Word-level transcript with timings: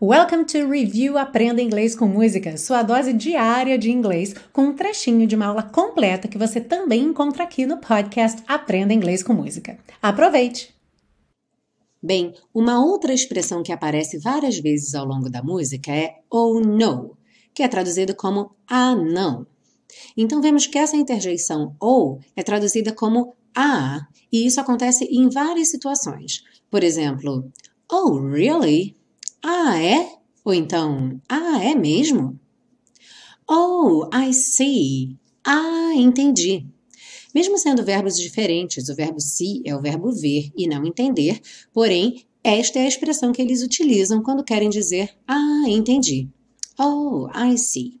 Welcome 0.00 0.44
to 0.44 0.70
Review 0.70 1.18
Aprenda 1.18 1.60
Inglês 1.60 1.96
com 1.96 2.06
Música, 2.06 2.56
sua 2.56 2.84
dose 2.84 3.12
diária 3.12 3.76
de 3.76 3.90
inglês, 3.90 4.32
com 4.52 4.66
um 4.66 4.72
trechinho 4.72 5.26
de 5.26 5.34
uma 5.34 5.46
aula 5.46 5.64
completa 5.64 6.28
que 6.28 6.38
você 6.38 6.60
também 6.60 7.02
encontra 7.02 7.42
aqui 7.42 7.66
no 7.66 7.78
podcast 7.78 8.40
Aprenda 8.46 8.94
Inglês 8.94 9.24
com 9.24 9.32
Música. 9.32 9.76
Aproveite! 10.00 10.72
Bem, 12.00 12.32
uma 12.54 12.80
outra 12.80 13.12
expressão 13.12 13.60
que 13.60 13.72
aparece 13.72 14.20
várias 14.20 14.60
vezes 14.60 14.94
ao 14.94 15.04
longo 15.04 15.28
da 15.28 15.42
música 15.42 15.90
é 15.90 16.20
oh 16.30 16.60
no, 16.60 17.16
que 17.52 17.64
é 17.64 17.66
traduzido 17.66 18.14
como 18.14 18.54
ah 18.68 18.94
não. 18.94 19.48
Então 20.16 20.40
vemos 20.40 20.64
que 20.68 20.78
essa 20.78 20.96
interjeição 20.96 21.74
ou 21.80 22.20
é 22.36 22.44
traduzida 22.44 22.92
como 22.92 23.34
ah, 23.52 24.06
e 24.32 24.46
isso 24.46 24.60
acontece 24.60 25.06
em 25.06 25.28
várias 25.28 25.72
situações. 25.72 26.44
Por 26.70 26.84
exemplo, 26.84 27.50
oh 27.90 28.20
really? 28.20 28.96
Ah, 29.42 29.80
é? 29.82 30.16
Ou 30.44 30.52
então, 30.52 31.20
ah, 31.28 31.62
é 31.62 31.74
mesmo? 31.74 32.38
Oh, 33.48 34.08
I 34.12 34.32
see. 34.32 35.16
Ah, 35.44 35.92
entendi. 35.94 36.66
Mesmo 37.34 37.58
sendo 37.58 37.84
verbos 37.84 38.16
diferentes, 38.18 38.88
o 38.88 38.94
verbo 38.94 39.20
see 39.20 39.62
é 39.64 39.74
o 39.74 39.80
verbo 39.80 40.10
ver 40.12 40.50
e 40.56 40.66
não 40.66 40.84
entender, 40.84 41.40
porém, 41.72 42.24
esta 42.42 42.78
é 42.78 42.82
a 42.84 42.88
expressão 42.88 43.32
que 43.32 43.42
eles 43.42 43.62
utilizam 43.62 44.22
quando 44.22 44.44
querem 44.44 44.68
dizer 44.68 45.14
ah, 45.26 45.64
entendi. 45.66 46.28
Oh, 46.78 47.28
I 47.34 47.56
see. 47.58 48.00